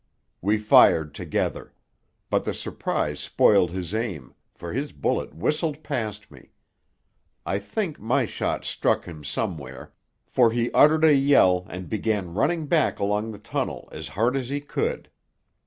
[0.41, 1.73] We fired together.
[2.31, 6.53] But the surprize spoiled his aim, for his bullet whistled past me.
[7.45, 9.93] I think my shot struck him somewhere,
[10.25, 14.49] for he uttered a yell and began running back along the tunnel as hard as
[14.49, 15.11] he could.